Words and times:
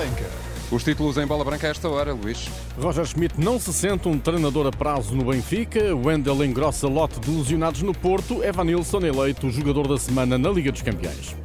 Branca. 0.00 0.24
Os 0.70 0.82
títulos 0.82 1.18
em 1.18 1.26
bola 1.26 1.44
branca 1.44 1.66
a 1.66 1.70
esta 1.70 1.86
hora, 1.86 2.14
Luís. 2.14 2.48
Roger 2.80 3.04
Schmidt 3.04 3.38
não 3.38 3.60
se 3.60 3.70
sente 3.70 4.08
um 4.08 4.18
treinador 4.18 4.66
a 4.66 4.70
prazo 4.70 5.14
no 5.14 5.24
Benfica. 5.24 5.94
Wendel 5.94 6.42
engrossa 6.42 6.88
lote 6.88 7.20
de 7.20 7.30
lesionados 7.30 7.82
no 7.82 7.92
Porto. 7.92 8.42
Evanilson 8.42 9.00
eleito 9.00 9.50
jogador 9.50 9.86
da 9.86 9.98
semana 9.98 10.38
na 10.38 10.48
Liga 10.48 10.72
dos 10.72 10.80
Campeões. 10.80 11.36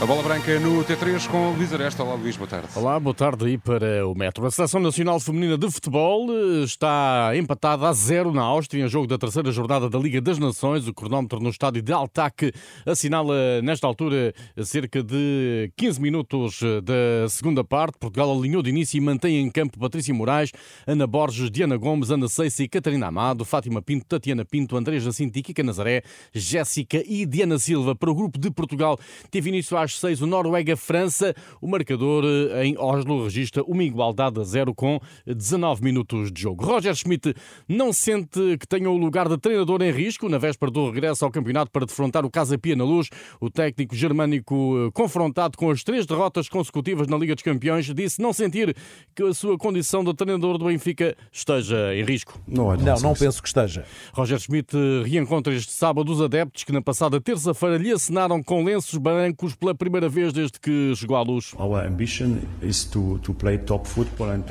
A 0.00 0.06
bola 0.06 0.22
branca 0.22 0.58
no 0.58 0.82
T3 0.82 1.28
com 1.28 1.50
Luís 1.50 1.74
Aresta. 1.74 2.02
Olá, 2.02 2.14
Luís, 2.14 2.34
boa 2.34 2.48
tarde. 2.48 2.68
Olá, 2.74 2.98
boa 2.98 3.12
tarde 3.14 3.44
aí 3.44 3.58
para 3.58 4.08
o 4.08 4.14
Metro. 4.14 4.46
A 4.46 4.50
Seleção 4.50 4.80
Nacional 4.80 5.20
Feminina 5.20 5.58
de 5.58 5.70
Futebol 5.70 6.26
eh, 6.30 6.64
está 6.64 7.32
empatada 7.36 7.86
a 7.86 7.92
zero 7.92 8.32
na 8.32 8.40
Áustria 8.40 8.82
em 8.82 8.88
jogo 8.88 9.06
da 9.06 9.18
terceira 9.18 9.52
jornada 9.52 9.90
da 9.90 9.98
Liga 9.98 10.18
das 10.18 10.38
Nações. 10.38 10.88
O 10.88 10.94
cronómetro 10.94 11.38
no 11.38 11.50
estádio 11.50 11.82
de 11.82 11.92
Altac 11.92 12.50
assinala, 12.86 13.60
nesta 13.60 13.86
altura, 13.86 14.32
cerca 14.64 15.02
de 15.02 15.70
15 15.76 16.00
minutos 16.00 16.62
eh, 16.62 16.80
da 16.80 17.28
segunda 17.28 17.62
parte. 17.62 17.98
Portugal 17.98 18.32
alinhou 18.32 18.62
de 18.62 18.70
início 18.70 18.96
e 18.96 19.02
mantém 19.02 19.36
em 19.36 19.50
campo 19.50 19.78
Patrícia 19.78 20.14
Moraes, 20.14 20.50
Ana 20.86 21.06
Borges, 21.06 21.50
Diana 21.50 21.76
Gomes, 21.76 22.10
Ana 22.10 22.26
Seice 22.26 22.62
e 22.62 22.68
Catarina 22.70 23.08
Amado, 23.08 23.44
Fátima 23.44 23.82
Pinto, 23.82 24.06
Tatiana 24.06 24.46
Pinto, 24.46 24.78
André 24.78 24.98
Jacinto 24.98 25.38
e 25.38 25.42
Kika 25.42 25.62
Nazaré, 25.62 26.02
Jéssica 26.32 27.04
e 27.06 27.26
Diana 27.26 27.58
Silva. 27.58 27.94
Para 27.94 28.10
o 28.10 28.14
grupo 28.14 28.38
de 28.38 28.50
Portugal, 28.50 28.98
teve 29.30 29.50
início 29.50 29.76
às 29.76 29.89
às 29.90 29.98
6 29.98 30.22
o 30.22 30.26
Noruega-França. 30.26 31.34
O 31.60 31.66
marcador 31.66 32.24
eh, 32.24 32.64
em 32.64 32.78
Oslo 32.78 33.24
registra 33.24 33.62
uma 33.64 33.82
igualdade 33.82 34.40
a 34.40 34.44
zero 34.44 34.72
com 34.74 35.00
19 35.26 35.82
minutos 35.82 36.30
de 36.30 36.42
jogo. 36.42 36.64
Roger 36.64 36.94
Schmidt 36.94 37.34
não 37.68 37.92
sente 37.92 38.56
que 38.58 38.66
tenha 38.66 38.88
o 38.88 38.96
lugar 38.96 39.28
de 39.28 39.36
treinador 39.36 39.82
em 39.82 39.90
risco 39.90 40.28
na 40.28 40.38
véspera 40.38 40.70
do 40.70 40.90
regresso 40.90 41.24
ao 41.24 41.30
campeonato 41.30 41.70
para 41.70 41.84
defrontar 41.84 42.24
o 42.24 42.30
Casa 42.30 42.56
Pia 42.56 42.76
na 42.76 42.84
Luz. 42.84 43.08
O 43.40 43.50
técnico 43.50 43.94
germânico, 43.94 44.86
eh, 44.86 44.90
confrontado 44.92 45.58
com 45.58 45.70
as 45.70 45.82
três 45.82 46.06
derrotas 46.06 46.48
consecutivas 46.48 47.08
na 47.08 47.16
Liga 47.16 47.34
dos 47.34 47.42
Campeões, 47.42 47.92
disse 47.92 48.22
não 48.22 48.32
sentir 48.32 48.76
que 49.14 49.22
a 49.22 49.34
sua 49.34 49.58
condição 49.58 50.04
de 50.04 50.14
treinador 50.14 50.56
do 50.56 50.66
Benfica 50.66 51.16
esteja 51.32 51.94
em 51.94 52.04
risco. 52.04 52.40
Não, 52.46 52.76
não, 52.76 53.00
não 53.00 53.14
penso 53.14 53.42
que 53.42 53.48
esteja. 53.48 53.84
Roger 54.12 54.38
Schmidt 54.38 54.76
eh, 54.76 55.08
reencontra 55.08 55.52
este 55.52 55.72
sábado 55.72 56.12
os 56.12 56.20
adeptos 56.20 56.64
que 56.64 56.72
na 56.72 56.82
passada 56.82 57.20
terça-feira 57.20 57.76
lhe 57.76 57.90
assinaram 57.90 58.42
com 58.42 58.62
lenços 58.62 58.98
brancos 58.98 59.54
pela 59.54 59.74
primeira 59.80 60.10
vez 60.10 60.30
desde 60.30 60.60
que 60.60 60.94
chegou 60.94 61.16
à 61.16 61.22
luz. 61.22 61.54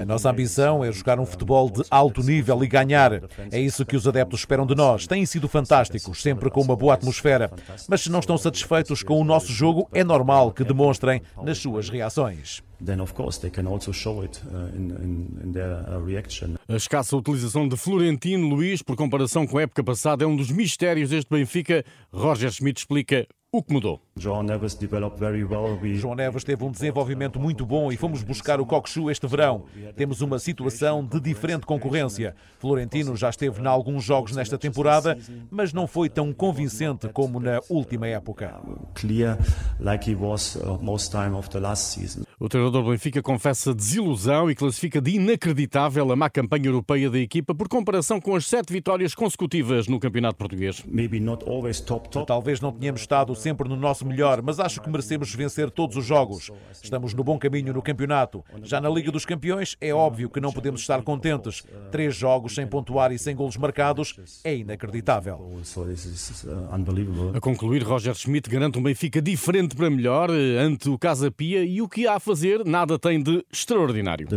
A 0.01 0.05
nossa 0.05 0.31
ambição 0.31 0.83
é 0.83 0.91
jogar 0.91 1.19
um 1.19 1.25
futebol 1.25 1.69
de 1.69 1.83
alto 1.91 2.23
nível 2.23 2.63
e 2.63 2.67
ganhar. 2.67 3.21
É 3.51 3.59
isso 3.59 3.85
que 3.85 3.95
os 3.95 4.07
adeptos 4.07 4.39
esperam 4.39 4.65
de 4.65 4.73
nós. 4.73 5.05
Têm 5.05 5.25
sido 5.27 5.47
fantásticos, 5.47 6.21
sempre 6.21 6.49
com 6.49 6.61
uma 6.61 6.75
boa 6.75 6.95
atmosfera. 6.95 7.51
Mas 7.87 8.01
se 8.01 8.09
não 8.09 8.19
estão 8.19 8.39
satisfeitos 8.39 9.03
com 9.03 9.21
o 9.21 9.23
nosso 9.23 9.53
jogo, 9.53 9.87
é 9.93 10.03
normal 10.03 10.51
que 10.51 10.63
demonstrem 10.63 11.21
nas 11.43 11.59
suas 11.59 11.89
reações. 11.89 12.63
A 16.67 16.75
escassa 16.75 17.15
utilização 17.15 17.67
de 17.67 17.75
Florentino 17.75 18.47
Luís, 18.47 18.81
por 18.81 18.95
comparação 18.95 19.45
com 19.45 19.57
a 19.57 19.63
época 19.63 19.83
passada, 19.83 20.23
é 20.23 20.27
um 20.27 20.35
dos 20.35 20.49
mistérios 20.49 21.09
deste 21.09 21.29
Benfica. 21.29 21.83
Roger 22.11 22.49
Schmidt 22.49 22.79
explica 22.79 23.27
o 23.51 23.63
que 23.63 23.73
mudou? 23.73 23.99
João 24.19 26.15
Neves 26.15 26.43
teve 26.43 26.63
um 26.63 26.71
desenvolvimento 26.71 27.39
muito 27.39 27.65
bom 27.65 27.91
e 27.91 27.97
fomos 27.97 28.21
buscar 28.23 28.59
o 28.59 28.65
Coxu 28.65 29.09
este 29.09 29.25
verão. 29.27 29.65
Temos 29.95 30.21
uma 30.21 30.37
situação 30.39 31.05
de 31.05 31.19
diferente 31.19 31.65
concorrência. 31.65 32.35
Florentino 32.59 33.15
já 33.15 33.29
esteve 33.29 33.61
em 33.61 33.65
alguns 33.65 34.03
jogos 34.03 34.35
nesta 34.35 34.57
temporada, 34.57 35.17
mas 35.49 35.73
não 35.73 35.87
foi 35.87 36.09
tão 36.09 36.33
convincente 36.33 37.07
como 37.09 37.39
na 37.39 37.59
última 37.69 38.07
época. 38.07 38.59
O 42.39 42.47
treinador 42.47 42.83
do 42.83 42.89
Benfica 42.89 43.21
confessa 43.21 43.73
desilusão 43.73 44.49
e 44.49 44.55
classifica 44.55 45.01
de 45.01 45.11
inacreditável 45.11 46.11
a 46.11 46.15
má 46.15 46.29
campanha 46.29 46.67
europeia 46.67 47.09
da 47.09 47.19
equipa 47.19 47.53
por 47.53 47.67
comparação 47.67 48.19
com 48.19 48.35
as 48.35 48.45
sete 48.45 48.71
vitórias 48.71 49.13
consecutivas 49.13 49.87
no 49.87 49.99
Campeonato 49.99 50.37
Português. 50.37 50.83
Talvez 52.25 52.61
não 52.61 52.71
tenhamos 52.71 53.01
estado 53.01 53.35
sempre 53.35 53.67
no 53.67 53.75
nosso 53.75 54.05
melhor, 54.09 54.41
mas 54.41 54.59
acho 54.59 54.81
que 54.81 54.89
merecemos 54.89 55.33
vencer 55.33 55.69
todos 55.71 55.95
os 55.95 56.05
jogos. 56.05 56.51
Estamos 56.81 57.13
no 57.13 57.23
bom 57.23 57.37
caminho 57.37 57.73
no 57.73 57.81
campeonato. 57.81 58.43
Já 58.63 58.81
na 58.81 58.89
Liga 58.89 59.11
dos 59.11 59.25
Campeões, 59.25 59.77
é 59.79 59.93
óbvio 59.93 60.29
que 60.29 60.41
não 60.41 60.51
podemos 60.51 60.81
estar 60.81 61.01
contentes. 61.01 61.63
Três 61.91 62.15
jogos 62.15 62.55
sem 62.55 62.67
pontuar 62.67 63.11
e 63.11 63.19
sem 63.19 63.35
golos 63.35 63.57
marcados 63.57 64.15
é 64.43 64.55
inacreditável. 64.57 65.51
A 67.33 67.39
concluir, 67.39 67.83
Roger 67.83 68.15
Schmidt 68.15 68.49
garante 68.49 68.77
um 68.79 68.83
Benfica 68.83 69.21
diferente 69.21 69.75
para 69.75 69.89
melhor 69.89 70.29
eh, 70.29 70.57
ante 70.57 70.89
o 70.89 70.97
Casa 70.97 71.31
Pia 71.31 71.63
e 71.63 71.81
o 71.81 71.87
que 71.87 72.07
há 72.07 72.15
a 72.15 72.19
fazer 72.19 72.65
nada 72.65 72.97
tem 72.97 73.21
de 73.21 73.45
extraordinário. 73.51 74.27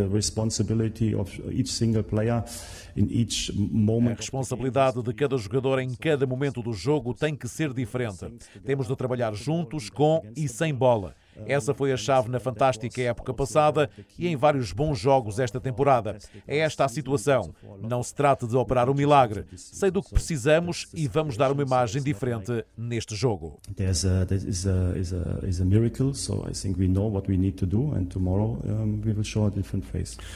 A 4.10 4.14
responsabilidade 4.14 5.02
de 5.02 5.14
cada 5.14 5.36
jogador 5.38 5.78
em 5.78 5.94
cada 5.94 6.26
momento 6.26 6.62
do 6.62 6.72
jogo 6.72 7.14
tem 7.14 7.34
que 7.34 7.48
ser 7.48 7.72
diferente. 7.72 8.26
Temos 8.64 8.86
de 8.86 8.94
trabalhar 8.94 9.34
juntos, 9.34 9.61
com 9.90 10.22
e 10.36 10.48
sem 10.48 10.74
bola. 10.74 11.14
Essa 11.46 11.74
foi 11.74 11.92
a 11.92 11.96
chave 11.96 12.30
na 12.30 12.38
fantástica 12.38 13.00
época 13.02 13.32
passada 13.32 13.90
e 14.18 14.28
em 14.28 14.36
vários 14.36 14.72
bons 14.72 14.98
jogos 14.98 15.38
esta 15.38 15.60
temporada. 15.60 16.18
É 16.46 16.58
esta 16.58 16.84
a 16.84 16.88
situação. 16.88 17.54
Não 17.80 18.02
se 18.02 18.14
trata 18.14 18.46
de 18.46 18.56
operar 18.56 18.88
um 18.88 18.94
milagre. 18.94 19.44
Sei 19.56 19.90
do 19.90 20.02
que 20.02 20.10
precisamos 20.10 20.88
e 20.94 21.08
vamos 21.08 21.36
dar 21.36 21.50
uma 21.52 21.62
imagem 21.62 22.02
diferente 22.02 22.64
neste 22.76 23.14
jogo. 23.14 23.58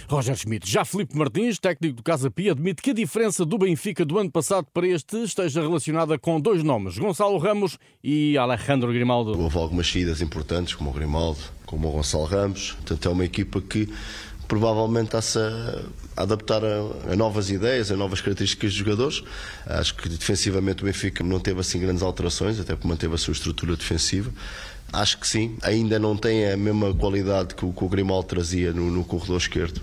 Roger 0.08 0.36
Schmidt, 0.36 0.70
já 0.70 0.84
Felipe 0.84 1.16
Martins, 1.16 1.58
técnico 1.58 1.96
do 1.96 2.02
Casa 2.02 2.30
Pia, 2.30 2.52
admite 2.52 2.82
que 2.82 2.90
a 2.90 2.94
diferença 2.94 3.44
do 3.44 3.58
Benfica 3.58 4.04
do 4.04 4.18
ano 4.18 4.30
passado 4.30 4.66
para 4.72 4.86
este 4.86 5.22
esteja 5.22 5.60
relacionada 5.60 6.18
com 6.18 6.40
dois 6.40 6.62
nomes, 6.62 6.98
Gonçalo 6.98 7.38
Ramos 7.38 7.78
e 8.02 8.36
Alejandro 8.36 8.92
Grimaldo. 8.92 9.38
Houve 9.38 9.58
algumas 9.58 9.90
saídas 9.90 10.20
importantes, 10.20 10.74
como 10.74 10.85
o 10.88 10.92
Grimaldo, 10.92 11.40
como 11.64 11.88
o 11.88 11.92
Gonçalo 11.92 12.24
Ramos. 12.24 12.72
Portanto, 12.72 13.08
é 13.08 13.10
uma 13.12 13.24
equipa 13.24 13.60
que 13.60 13.88
provavelmente 14.46 15.06
está-se 15.06 15.38
a 15.38 16.22
adaptar 16.22 16.62
a, 16.64 17.12
a, 17.12 17.16
novas 17.16 17.50
ideias, 17.50 17.90
a 17.90 17.96
novas 17.96 18.20
características 18.20 18.70
dos 18.70 18.78
jogadores. 18.78 19.22
Acho 19.66 19.94
que 19.96 20.08
defensivamente 20.08 20.82
o 20.82 20.86
Benfica 20.86 21.22
não 21.24 21.40
teve 21.40 21.60
assim 21.60 21.80
grandes 21.80 22.02
alterações, 22.02 22.58
até 22.60 22.74
porque 22.74 22.88
manteve 22.88 23.14
a 23.14 23.18
sua 23.18 23.32
estrutura 23.32 23.76
defensiva. 23.76 24.30
Acho 24.92 25.18
que 25.18 25.26
sim, 25.26 25.56
ainda 25.62 25.98
não 25.98 26.16
tem 26.16 26.48
a 26.48 26.56
mesma 26.56 26.94
qualidade 26.94 27.54
que 27.54 27.64
o, 27.64 27.72
que 27.72 27.84
o 27.84 27.88
Grimaldo 27.88 28.28
trazia 28.28 28.72
no, 28.72 28.90
no 28.90 29.04
corredor 29.04 29.38
esquerdo 29.38 29.80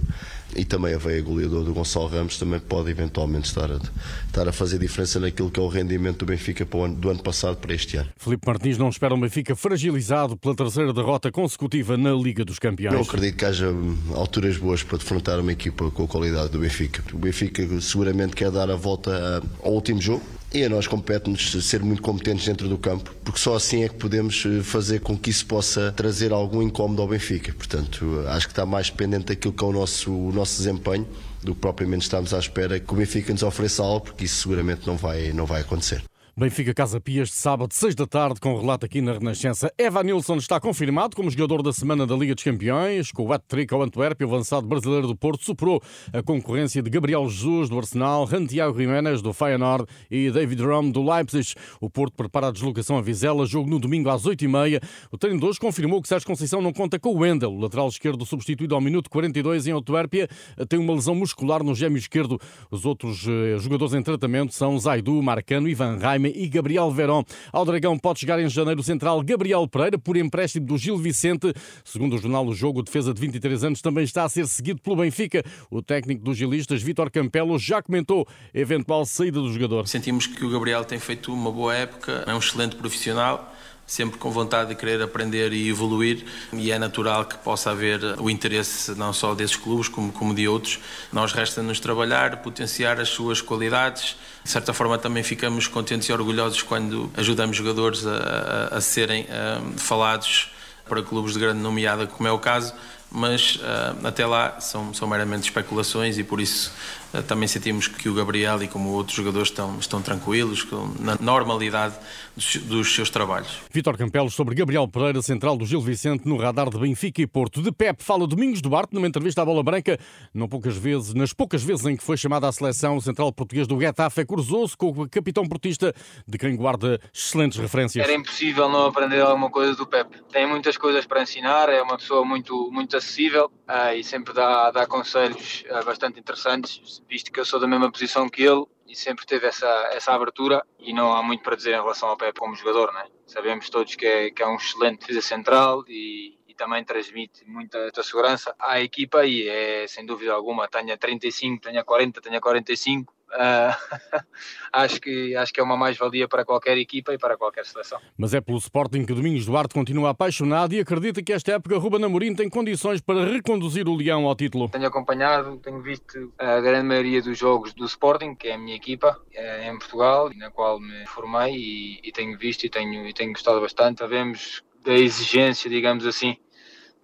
e 0.56 0.66
também 0.66 0.94
a 0.94 0.97
veia 0.97 1.22
goleador 1.22 1.64
do 1.64 1.74
Gonçalo 1.74 2.08
Ramos 2.08 2.38
também 2.38 2.59
pode 2.59 2.90
eventualmente 2.90 3.47
estar 3.47 3.72
a, 3.72 3.80
estar 4.28 4.47
a 4.47 4.52
fazer 4.52 4.78
diferença 4.78 5.19
naquilo 5.19 5.50
que 5.50 5.59
é 5.59 5.64
o 5.64 5.68
rendimento 5.68 6.19
do 6.19 6.25
Benfica 6.25 6.68
ano, 6.78 6.96
do 6.96 7.09
ano 7.09 7.22
passado 7.22 7.58
para 7.58 7.74
este 7.74 7.97
ano. 7.97 8.09
Filipe 8.18 8.47
Martins 8.47 8.78
não 8.78 8.90
espera 8.90 9.13
o 9.13 9.19
Benfica 9.19 9.56
fragilizado 9.56 10.38
pela 10.38 10.56
terceira 10.56 10.94
derrota 10.94 11.31
consecutiva 11.31 11.97
na 11.97 12.12
Liga 12.13 12.46
dos 12.46 12.59
Campeões. 12.59 12.94
Não 12.94 13.02
acredito 13.02 13.38
que 13.38 13.46
haja 13.46 13.68
alturas 14.16 14.58
boas 14.58 14.84
para 14.84 14.97
defrontar 14.97 15.40
uma 15.40 15.52
equipa 15.52 15.90
com 15.92 16.03
a 16.03 16.08
qualidade 16.08 16.50
do 16.50 16.59
Benfica. 16.59 17.03
O 17.13 17.18
Benfica 17.18 17.63
seguramente 17.81 18.36
quer 18.36 18.52
dar 18.52 18.69
a 18.69 18.75
volta 18.75 19.42
ao 19.63 19.74
último 19.74 20.02
jogo, 20.02 20.24
e 20.53 20.64
a 20.64 20.69
nós 20.69 20.86
compete-nos 20.86 21.52
ser 21.66 21.81
muito 21.81 22.02
competentes 22.02 22.46
dentro 22.46 22.69
do 22.69 22.78
campo, 22.78 23.14
porque 23.24 23.40
só 23.40 23.56
assim 23.56 23.84
é 23.84 23.90
que 23.90 23.96
podemos 23.96 24.46
eh, 24.46 24.62
fazer 24.62 25.00
com 25.00 25.18
que 25.18 25.30
isso 25.30 25.46
possa 25.47 25.91
trazer 25.91 26.31
algum 26.31 26.62
incómodo 26.62 27.02
ao 27.02 27.08
Benfica. 27.08 27.52
Portanto, 27.53 28.24
acho 28.28 28.46
que 28.46 28.52
está 28.52 28.66
mais 28.66 28.90
dependente 28.90 29.25
daquilo 29.25 29.53
que 29.53 29.63
é 29.63 29.68
o 29.68 29.72
nosso, 29.72 30.12
o 30.12 30.31
nosso 30.31 30.58
desempenho 30.58 31.08
do 31.42 31.56
que 31.56 31.62
propriamente 31.62 32.03
estamos 32.03 32.34
à 32.34 32.40
espera 32.40 32.80
que 32.80 32.94
o 32.94 32.96
Benfica 32.96 33.34
nos 33.34 33.44
ofereça 33.44 33.81
algo, 33.81 34.06
porque 34.06 34.25
isso 34.25 34.44
seguramente 34.44 34.86
não 34.86 34.96
vai, 34.96 35.34
não 35.34 35.46
vai 35.46 35.62
acontecer. 35.62 36.03
Benfica 36.35 36.73
Casa 36.73 36.99
Pias 36.99 37.29
de 37.29 37.35
sábado, 37.35 37.71
6 37.71 37.94
da 37.94 38.07
tarde, 38.07 38.39
com 38.39 38.59
relato 38.59 38.88
aqui 38.88 39.01
na 39.01 39.13
Renascença. 39.13 39.71
Eva 39.77 40.01
Nilsson 40.01 40.38
está 40.38 40.59
confirmado 40.59 41.15
como 41.15 41.30
jogador 41.30 41.62
da 41.62 41.71
semana 41.71 42.07
da 42.07 42.15
Liga 42.15 42.33
dos 42.33 42.44
Campeões, 42.44 43.12
com 43.12 43.27
o 43.27 43.31
hat-trick 43.31 43.71
ao 43.71 43.83
Antuérpia, 43.83 44.25
o 44.25 44.33
avançado 44.33 44.65
brasileiro 44.65 45.06
do 45.06 45.15
Porto 45.15 45.45
superou 45.45 45.80
a 46.12 46.24
concorrência 46.24 46.81
de 46.81 46.89
Gabriel 46.89 47.30
Jesus 47.30 47.69
do 47.69 47.77
Arsenal, 47.77 48.25
Santiago 48.25 48.75
Jiménez 48.75 49.21
do 49.21 49.31
Feyenoord 49.31 49.85
e 50.09 50.31
David 50.31 50.63
Rom 50.63 50.89
do 50.89 51.07
Leipzig. 51.07 51.53
O 51.80 51.88
Porto 51.88 52.15
prepara 52.15 52.47
a 52.47 52.51
deslocação 52.51 52.97
a 52.97 53.01
Vizela, 53.03 53.45
jogo 53.45 53.69
no 53.69 53.77
domingo 53.77 54.09
às 54.09 54.24
8h30. 54.24 54.81
O 55.12 55.19
treino 55.19 55.39
de 55.39 55.45
hoje 55.45 55.59
confirmou 55.59 56.01
que 56.01 56.07
Sérgio 56.07 56.25
Conceição 56.25 56.63
não 56.63 56.74
conta 56.74 56.97
com 56.97 57.09
o 57.09 57.19
Wendel, 57.19 57.53
o 57.53 57.59
lateral 57.59 57.88
esquerdo 57.88 58.25
substituído 58.25 58.74
ao 58.74 58.81
minuto 58.81 59.07
42 59.07 59.68
em 59.68 59.71
Antuérpia, 59.71 60.27
tem 60.68 60.79
uma 60.79 60.95
lesão 60.95 61.13
muscular 61.13 61.63
no 61.63 61.75
gêmeo 61.75 62.00
esquerdo. 62.00 62.41
Os 62.71 62.88
outros 62.88 63.24
eh, 63.27 63.59
jogadores 63.59 63.94
em 63.94 64.01
tratamento 64.01 64.51
são 64.51 64.79
Zaidu, 64.79 65.21
Marcano, 65.21 65.69
Ivan 65.69 66.00
E 66.30 66.48
Gabriel 66.48 66.92
Verón. 66.92 67.24
Ao 67.52 67.66
Dragão 67.66 67.98
pode 67.98 68.20
chegar 68.20 68.40
em 68.40 68.48
janeiro 68.50 68.81
o 68.81 68.84
central 68.84 69.22
Gabriel 69.22 69.68
Pereira 69.68 69.98
por 69.98 70.16
empréstimo 70.16 70.66
do 70.66 70.78
Gil 70.78 70.98
Vicente. 70.98 71.54
Segundo 71.84 72.16
o 72.16 72.18
jornal 72.18 72.46
O 72.46 72.54
Jogo, 72.54 72.80
o 72.80 72.84
defesa 72.84 73.14
de 73.14 73.22
23 73.22 73.64
anos 73.64 73.81
também 73.81 74.04
está 74.04 74.24
a 74.24 74.30
ser 74.30 74.48
seguido 74.48 74.81
pelo 74.81 74.96
Benfica. 74.96 75.44
O 75.70 75.81
técnico 75.81 76.24
dos 76.24 76.38
gilistas, 76.38 76.81
Vítor 76.81 77.10
Campelo, 77.10 77.58
já 77.58 77.81
comentou 77.81 78.28
a 78.54 78.58
eventual 78.58 79.06
saída 79.06 79.40
do 79.40 79.52
jogador. 79.52 79.88
Sentimos 79.88 80.28
que 80.28 80.46
o 80.46 80.50
Gabriel 80.50 80.84
tem 80.86 81.00
feito 81.00 81.34
uma 81.34 81.52
boa 81.52 81.74
época, 81.75 82.24
é 82.28 82.34
um 82.34 82.40
excelente 82.40 82.75
profissional 82.75 83.54
sempre 83.85 84.18
com 84.18 84.31
vontade 84.31 84.69
de 84.69 84.75
querer 84.75 85.01
aprender 85.01 85.51
e 85.53 85.69
evoluir 85.69 86.25
e 86.51 86.71
é 86.71 86.80
natural 86.80 87.25
que 87.25 87.38
possa 87.38 87.71
haver 87.71 88.00
o 88.19 88.30
interesse 88.30 88.95
não 88.95 89.13
só 89.13 89.35
desses 89.35 89.56
clubes 89.56 89.88
como, 89.88 90.12
como 90.12 90.33
de 90.33 90.47
outros. 90.47 90.80
Nós 91.12 91.33
resta-nos 91.33 91.80
trabalhar, 91.80 92.38
potenciar 92.38 93.00
as 93.00 93.09
suas 93.09 93.41
qualidades. 93.41 94.15
De 94.44 94.50
certa 94.50 94.74
forma 94.74 94.97
também 94.97 95.24
ficamos 95.24 95.68
contentes 95.68 96.07
e 96.07 96.13
orgulhosos 96.13 96.62
quando 96.62 97.12
ajudamos 97.15 97.56
jogadores 97.56 98.06
a, 98.06 98.69
a, 98.71 98.77
a 98.77 98.81
serem 98.81 99.27
a, 99.30 99.62
falados 99.77 100.51
para 100.88 101.01
clubes 101.01 101.33
de 101.33 101.39
grande 101.39 101.59
nomeada, 101.59 102.07
como 102.07 102.27
é 102.27 102.31
o 102.31 102.39
caso, 102.39 102.74
mas 103.13 103.57
uh, 103.57 104.07
até 104.07 104.25
lá 104.25 104.60
são, 104.60 104.94
são 104.94 105.07
meramente 105.07 105.44
especulações 105.44 106.18
e 106.18 106.24
por 106.24 106.42
isso 106.42 106.74
uh, 107.13 107.21
também 107.21 107.48
sentimos 107.48 107.88
que 107.88 108.10
o 108.10 108.13
Gabriel 108.15 108.62
e 108.63 108.68
como 108.68 108.89
outros 108.89 109.15
jogadores 109.15 109.50
estão, 109.50 109.77
estão 109.80 110.01
tranquilos, 110.01 110.68
na 111.00 111.15
normalidade 111.21 111.95
dos, 112.36 112.56
dos 112.57 112.95
seus 112.95 113.10
trabalhos. 113.10 113.60
Vítor 113.71 113.95
Campelos 113.98 114.33
sobre 114.33 114.56
Gabriel 114.56 114.88
Pereira, 114.88 115.21
central 115.21 115.56
do 115.56 115.65
Gil 115.65 115.80
Vicente, 115.80 116.27
no 116.27 116.38
radar 116.38 116.69
de 116.69 116.77
Benfica 116.80 117.21
e 117.21 117.27
Porto. 117.27 117.62
De 117.62 117.71
Pep 117.71 118.04
fala 118.04 118.25
Domingos 118.25 118.62
Duarte 118.62 118.94
numa 118.94 119.07
entrevista 119.07 119.44
à 119.44 119.45
Bola 119.45 119.62
Branca, 119.62 120.00
não 120.33 120.48
poucas 120.48 120.75
vezes, 120.75 121.13
nas 121.13 121.33
poucas 121.33 121.63
vezes 121.63 121.86
em 121.86 121.95
que 121.95 122.04
foi 122.04 122.18
chamada 122.18 122.48
à 122.48 122.51
seleção, 122.51 122.98
o 122.98 123.01
central 123.01 123.31
português 123.31 123.68
do 123.68 123.80
Getafe 123.80 124.25
cruzou-se 124.25 124.75
com 124.75 124.89
o 124.89 125.07
capitão 125.07 125.45
portista, 125.45 125.94
de 126.27 126.38
quem 126.38 126.56
guarda 126.56 127.00
excelentes 127.13 127.60
referências. 127.60 128.04
Era 128.04 128.18
impossível 128.18 128.68
não 128.68 128.88
aprender 128.88 129.21
alguma 129.21 129.51
coisa 129.51 129.75
do 129.75 129.86
Pep. 129.86 130.10
Tem 130.31 130.48
muitas 130.48 130.77
coisas 130.77 131.06
para 131.06 131.21
ensinar, 131.21 131.69
é 131.69 131.81
uma 131.81 131.98
pessoa 131.98 132.25
muito, 132.25 132.71
muito 132.71 132.95
acessível 133.03 133.51
uh, 133.67 133.94
e 133.95 134.03
sempre 134.03 134.33
dá, 134.33 134.71
dá 134.71 134.88
conselhos 134.88 135.63
uh, 135.69 135.83
bastante 135.83 136.19
interessantes, 136.19 137.01
visto 137.07 137.31
que 137.31 137.39
eu 137.39 137.45
sou 137.45 137.59
da 137.59 137.67
mesma 137.67 137.91
posição 137.91 138.29
que 138.29 138.44
ele 138.44 138.65
e 138.88 138.95
sempre 138.95 139.25
teve 139.25 139.47
essa, 139.47 139.67
essa 139.91 140.13
abertura 140.13 140.65
e 140.79 140.94
não 140.94 141.13
há 141.13 141.21
muito 141.21 141.44
para 141.44 141.55
dizer 141.55 141.71
em 141.71 141.81
relação 141.81 142.09
ao 142.09 142.17
Pepe 142.17 142.39
como 142.39 142.55
jogador, 142.55 142.94
né? 142.94 143.05
Sabemos 143.25 143.69
todos 143.69 143.95
que 143.95 144.05
é, 144.05 144.29
que 144.29 144.41
é 144.41 144.47
um 144.47 144.55
excelente 144.55 145.00
defesa 145.00 145.21
central 145.21 145.83
e, 145.88 146.38
e 146.53 146.55
também 146.55 146.83
transmite 146.83 147.44
muita, 147.45 147.91
segurança 148.03 148.55
à 148.59 148.79
equipa 148.79 149.25
e 149.25 149.47
é 149.47 149.88
sem 149.88 150.05
dúvida 150.05 150.33
alguma, 150.33 150.67
tenha 150.67 150.97
35, 150.97 151.61
tenha 151.61 151.83
40, 151.83 152.21
tenha 152.21 152.39
45, 152.39 153.13
Uh, 153.33 153.73
acho, 154.71 155.01
que, 155.01 155.35
acho 155.35 155.51
que 155.51 155.59
é 155.59 155.63
uma 155.63 155.75
mais-valia 155.75 156.27
para 156.27 156.45
qualquer 156.45 156.77
equipa 156.77 157.15
e 157.15 157.17
para 157.17 157.35
qualquer 157.35 157.65
seleção. 157.65 158.00
Mas 158.15 158.31
é 158.35 158.39
pelo 158.39 158.59
Sporting 158.59 159.07
que 159.07 159.13
Domingos 159.15 159.47
Duarte 159.47 159.73
continua 159.73 160.11
apaixonado 160.11 160.75
e 160.75 160.79
acredita 160.79 161.19
que 161.23 161.33
esta 161.33 161.53
época 161.53 161.79
Ruben 161.79 162.05
Amorim 162.05 162.35
tem 162.35 162.47
condições 162.47 163.01
para 163.01 163.25
reconduzir 163.25 163.89
o 163.89 163.95
Leão 163.95 164.27
ao 164.27 164.35
título. 164.35 164.69
Tenho 164.69 164.85
acompanhado, 164.85 165.57
tenho 165.57 165.81
visto 165.81 166.31
a 166.38 166.61
grande 166.61 166.88
maioria 166.88 167.23
dos 167.23 167.35
jogos 167.35 167.73
do 167.73 167.85
Sporting, 167.85 168.35
que 168.35 168.50
é 168.50 168.53
a 168.53 168.57
minha 168.59 168.75
equipa 168.75 169.19
é 169.33 169.67
em 169.67 169.79
Portugal, 169.79 170.29
na 170.35 170.51
qual 170.51 170.79
me 170.79 171.03
formei 171.07 171.55
e, 171.55 172.01
e 172.03 172.11
tenho 172.11 172.38
visto 172.38 172.65
e 172.65 172.69
tenho, 172.69 173.07
e 173.07 173.13
tenho 173.13 173.33
gostado 173.33 173.59
bastante. 173.59 173.97
Sabemos 173.97 174.61
da 174.83 174.94
exigência, 174.94 175.69
digamos 175.69 176.06
assim, 176.06 176.38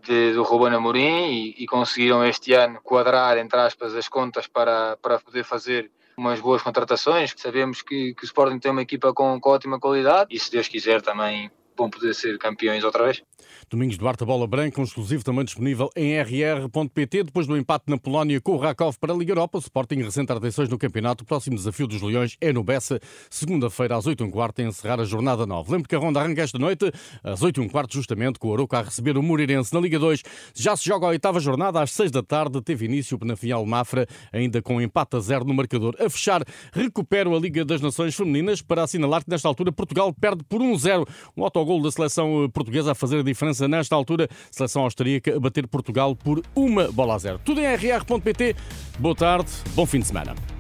de, 0.04 0.34
do 0.34 0.44
Ruben 0.44 0.74
Amorim 0.74 1.32
e, 1.32 1.64
e, 1.64 1.66
conseguiram 1.66 2.24
este 2.26 2.54
ano 2.54 2.80
quadrar, 2.82 3.38
entre 3.38 3.60
aspas, 3.60 3.96
as 3.96 4.08
contas 4.08 4.48
para, 4.48 4.98
para 4.98 5.20
poder 5.20 5.44
fazer 5.44 5.92
umas 6.18 6.40
boas 6.40 6.62
contratações. 6.62 7.34
Sabemos 7.36 7.82
que, 7.82 8.14
que 8.14 8.24
o 8.24 8.26
Sporting 8.26 8.60
tem 8.60 8.72
uma 8.72 8.82
equipa 8.82 9.14
com, 9.14 9.40
com 9.40 9.50
ótima 9.50 9.80
qualidade 9.80 10.34
e, 10.34 10.40
se 10.40 10.52
Deus 10.52 10.68
quiser, 10.68 11.02
também 11.02 11.50
vão 11.78 11.90
poder 11.90 12.14
ser 12.14 12.38
campeões 12.38 12.84
outra 12.84 13.06
vez. 13.06 13.24
Domingos 13.70 13.98
Duarte, 13.98 14.24
a 14.24 14.26
bola 14.26 14.48
branca, 14.48 14.82
um 14.82 14.84
exclusivo 14.84 15.24
também 15.24 15.46
disponível 15.46 15.90
em 15.96 16.20
rr.pt. 16.20 17.24
Depois 17.24 17.46
do 17.46 17.58
empate 17.58 17.86
na 17.88 17.98
Polónia 17.98 18.40
com 18.42 18.54
o 18.54 18.58
Rakov 18.58 18.98
para 19.00 19.14
a 19.14 19.16
Liga 19.16 19.32
Europa, 19.32 19.58
o 19.58 19.62
Sporting 19.62 20.02
recente 20.02 20.32
atenções 20.32 20.70
no 20.70 20.78
campeonato. 20.78 21.24
O 21.24 21.28
próximo 21.28 21.56
desafio 21.56 21.88
dos 21.88 22.02
Leões 22.02 22.38
é 22.42 22.52
no 22.52 22.64
Bessa, 22.64 23.00
segunda-feira 23.30 23.96
às 23.96 24.06
8 24.06 24.24
h 24.24 24.32
quarto, 24.32 24.62
a 24.62 24.64
encerrar 24.64 25.00
a 25.00 25.04
jornada 25.04 25.46
9. 25.46 25.72
Lembro 25.72 25.88
que 25.88 25.96
a 25.96 26.00
ronda 26.00 26.20
arranca 26.20 26.42
esta 26.42 26.58
noite 26.58 26.92
às 27.24 27.42
8 27.42 27.62
h 27.62 27.70
quarto, 27.70 27.94
justamente 27.94 28.40
com 28.40 28.50
o 28.50 28.54
Aroca 28.54 28.80
a 28.80 28.82
receber 28.82 29.18
o 29.18 29.24
Moreirense 29.24 29.74
na 29.74 29.80
Liga 29.80 30.00
2. 30.00 30.24
Já 30.56 30.76
se 30.76 30.86
joga 30.86 31.06
a 31.06 31.10
oitava 31.10 31.40
jornada 31.40 31.82
às 31.82 31.92
6 31.92 32.12
da 32.12 32.24
tarde. 32.24 32.62
Teve 32.62 32.86
início 32.86 33.16
o 33.16 33.20
Penafiel 33.20 33.66
Mafra, 33.66 34.08
ainda 34.32 34.62
com 34.62 34.82
empate 34.82 35.18
a 35.18 35.20
zero 35.20 35.46
no 35.46 35.54
marcador. 35.54 35.96
A 36.00 36.10
fechar, 36.10 36.44
recupero 36.72 37.36
a 37.36 37.40
Liga 37.40 37.64
das 37.64 37.82
Nações 37.82 38.16
Femininas 38.16 38.62
para 38.62 38.84
assinalar 38.84 39.24
que 39.24 39.30
nesta 39.30 39.48
altura 39.48 39.72
Portugal 39.72 40.14
perde 40.14 40.44
por 40.44 40.62
1-0. 40.62 41.08
Um 41.36 41.44
autogol 41.44 41.82
da 41.82 41.92
seleção 41.92 42.50
portuguesa 42.54 42.92
a 42.92 42.96
fazer 42.96 43.20
a 43.20 43.24
diferença 43.30 43.68
nesta 43.68 43.96
altura. 43.96 44.28
Seleção 44.52 44.84
austríaca 44.84 45.36
a 45.36 45.40
bater 45.40 45.68
Portugal 45.68 46.16
por 46.16 46.44
uma 46.56 46.92
bola 46.92 47.16
a 47.16 47.18
zero. 47.18 47.40
Tudo 47.44 47.62
em 47.62 47.66
rr.pt. 47.76 48.56
Boa 49.00 49.16
tarde, 49.16 49.50
bom 49.74 49.86
fim 49.86 50.00
de 50.00 50.08
semana. 50.08 50.59